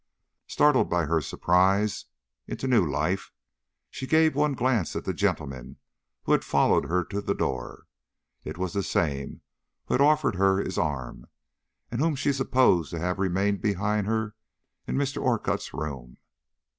Startled 0.47 0.89
by 0.89 1.05
her 1.05 1.21
surprise 1.21 2.05
into 2.47 2.65
new 2.67 2.83
life, 2.83 3.31
she 3.91 4.07
gave 4.07 4.33
one 4.33 4.55
glance 4.55 4.95
at 4.95 5.05
the 5.05 5.13
gentleman 5.13 5.77
who 6.23 6.31
had 6.31 6.43
followed 6.43 6.85
her 6.85 7.03
to 7.03 7.21
the 7.21 7.35
door. 7.35 7.85
It 8.43 8.57
was 8.57 8.73
the 8.73 8.81
same 8.81 9.41
who 9.85 9.93
had 9.93 10.01
offered 10.01 10.37
her 10.37 10.57
his 10.57 10.79
arm, 10.79 11.27
and 11.91 12.01
whom 12.01 12.15
she 12.15 12.33
supposed 12.33 12.89
to 12.89 12.99
have 12.99 13.19
remained 13.19 13.61
behind 13.61 14.07
her 14.07 14.33
in 14.87 14.97
Mr. 14.97 15.21
Orcutt's 15.21 15.71
room. 15.71 16.17